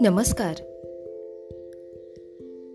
[0.00, 0.54] नमस्कार.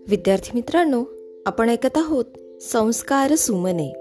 [0.08, 1.04] विद्यार्थी मित्रांनो
[1.46, 2.24] आपण ऐकत आहोत
[2.62, 3.92] संस्कार सुमने.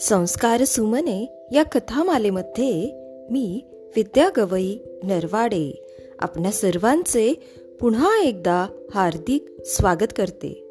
[0.00, 2.90] संस्कार सुमने या कथामालेमध्ये
[3.30, 3.62] मी
[3.96, 5.86] विद्या गवई नरवाडे
[6.18, 7.34] आपल्या सर्वांचे
[7.80, 10.64] पुन्हा एकदा हार्दिक स्वागत करते.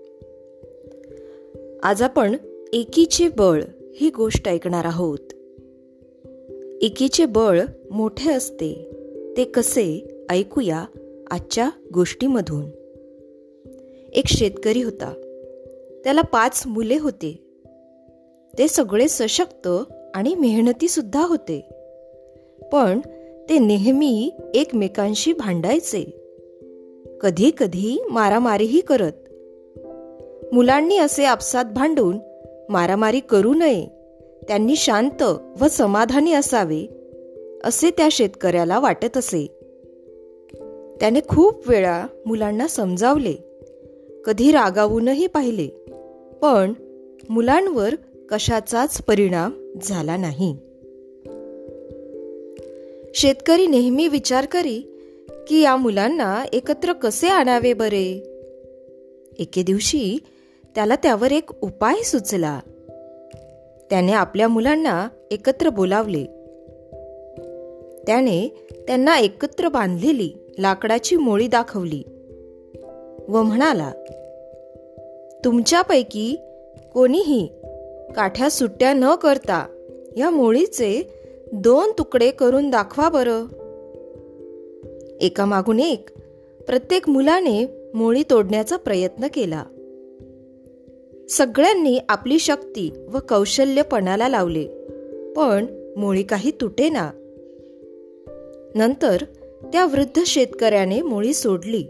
[1.83, 2.35] आज आपण
[2.73, 3.63] एकीचे बळ
[3.95, 5.32] ही गोष्ट ऐकणार आहोत.
[6.83, 7.61] एकीचे बळ
[7.91, 8.89] मोठे असते
[9.37, 10.85] ते कसे ऐकूया
[11.31, 12.65] आजच्या गोष्टीमधून.
[14.13, 15.13] एक शेतकरी होता.
[16.03, 17.39] त्याला पाच मुले होते.
[18.57, 19.67] ते सगळे सशक्त
[20.15, 21.69] आणि मेहनतीसुद्धा होते.
[22.71, 22.99] पण
[23.49, 26.29] ते नेहमी एकमेकांशी भांडायचे.
[27.21, 29.13] कधी कधी मारामारीही करत.
[30.53, 32.17] मुलांनी असे आपसात भांडून
[32.69, 34.02] मारामारी करू नये.
[34.47, 35.23] त्यांनी शांत
[35.61, 36.89] व समाधानी असावे
[37.63, 39.47] असे त्या शेतकऱ्याला वाटत असे.
[40.99, 43.35] त्याने खूप वेळा मुलांना समजावले.
[44.25, 45.67] कधी रागावूनही पाहिले
[46.41, 46.73] पण
[47.29, 47.95] मुलांवर
[48.29, 49.51] कशाचाच परिणाम
[49.83, 50.57] झाला नाही.
[53.15, 54.81] शेतकरी नेहमी विचार करी
[55.47, 58.11] की या मुलांना एकत्र कसे आणावे बरे?
[59.39, 60.17] एके दिवशी
[60.75, 62.59] त्याला त्यावर एक उपाय सुचला.
[63.89, 66.23] त्याने आपल्या मुलांना एकत्र बोलावले.
[68.07, 72.03] त्याने त्यांना एकत्र बांधलेली लाकडाची मोळी दाखवली
[73.29, 73.91] व म्हणाला
[75.45, 76.35] तुमच्यापैकी
[76.93, 77.47] कोणीही
[78.15, 79.67] काठ्या सुट्ट्या न करता
[80.17, 81.09] या मोळीचे
[81.53, 83.45] दोन तुकडे करून दाखवा बरं.
[85.21, 86.09] एकामागून एक
[86.67, 89.63] प्रत्येक मुलाने मोळी तोडण्याचा प्रयत्न केला.
[91.29, 94.67] सगळ्यांनी आपली शक्ती व कौशल्य पणाला लावले.
[95.35, 95.65] पण
[95.97, 97.11] मोळी काही तुटेना.
[98.75, 99.21] नंतर
[99.73, 101.83] त्या वृद्ध शेतकऱ्याने मोळी सोडली.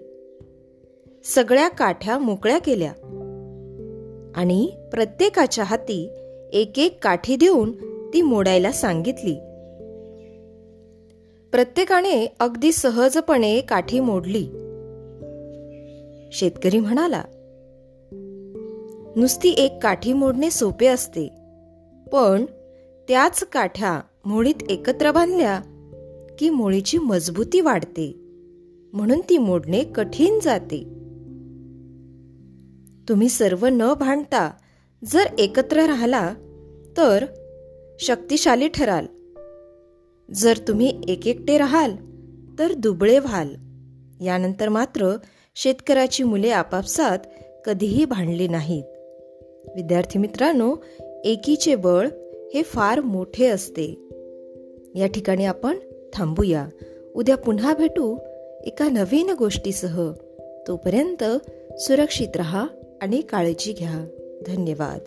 [1.23, 2.91] सगळ्या काठ्या मोकळ्या केल्या.
[4.35, 6.09] आणि प्रत्येकाच्या हाती
[6.53, 7.72] एक एक काठी देऊन
[8.13, 9.36] ती मोडायला सांगितली.
[11.52, 14.46] प्रत्येकाने अगदी सहजपणे काठी मोडली.
[16.31, 17.24] शेतकरी म्हणाला
[19.16, 21.28] नुसती एक काठी मोडणे सोपे असते.
[22.13, 22.46] पण
[23.07, 25.59] त्याच काठ्या मोळीत एकत्र बांधल्या
[26.40, 28.13] की मोळीची मजबूती वाढते.
[28.94, 30.84] म्हणून ती मोडणे कठीण जाते.
[33.09, 34.51] तुम्ही सर्व न भांडता
[35.06, 36.34] जर एकत्र राहिला
[36.97, 37.25] तर
[38.00, 39.06] शक्तिशाली ठराल.
[40.34, 41.95] जर तुम्ही एक एकटे राहाल
[42.59, 43.50] तर दुबळे व्हाल.
[44.22, 45.16] यानंतर मात्र
[45.56, 47.19] शेतकऱ्याची मुले आपापसात
[47.66, 48.84] कधीही भांडली नाहीत.
[49.75, 50.75] विद्यार्थी मित्रांनो
[51.25, 52.07] एकीचे बळ
[52.53, 54.00] हे फार मोठे असते.
[54.96, 55.78] या ठिकाणी आपण
[56.13, 56.68] थांबूया.
[57.16, 58.18] उद्या पुन्हा भेटू
[58.63, 60.12] एका नवीन गोष्टीसह.
[60.68, 61.24] तोपर्यंत
[61.79, 62.68] सुरक्षित रहा
[63.01, 64.06] आणि काळजी घ्या.
[64.47, 65.00] धन्यवाद.